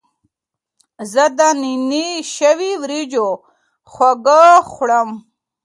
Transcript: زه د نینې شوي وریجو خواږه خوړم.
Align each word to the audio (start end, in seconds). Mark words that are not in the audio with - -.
زه 1.11 1.25
د 1.37 1.39
نینې 1.61 2.07
شوي 2.35 2.71
وریجو 2.81 3.27
خواږه 3.91 4.41
خوړم. 4.71 5.09